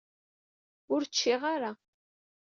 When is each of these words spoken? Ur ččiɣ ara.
Ur 0.93 1.01
ččiɣ 1.09 1.41
ara. 1.53 1.71